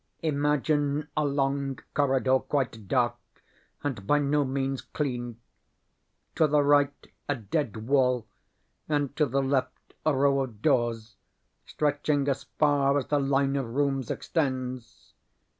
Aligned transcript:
Imagine 0.23 1.07
a 1.15 1.23
long 1.23 1.77
corridor, 1.93 2.39
quite 2.39 2.87
dark, 2.87 3.17
and 3.83 4.07
by 4.07 4.17
no 4.17 4.43
means 4.43 4.81
clean. 4.81 5.39
To 6.33 6.47
the 6.47 6.63
right 6.63 7.05
a 7.29 7.35
dead 7.35 7.87
wall, 7.87 8.25
and 8.89 9.15
to 9.15 9.27
the 9.27 9.43
left 9.43 9.93
a 10.03 10.15
row 10.15 10.39
of 10.39 10.63
doors 10.63 11.17
stretching 11.67 12.27
as 12.27 12.45
far 12.57 12.97
as 12.97 13.09
the 13.09 13.19
line 13.19 13.55
of 13.55 13.75
rooms 13.75 14.09
extends. 14.09 15.13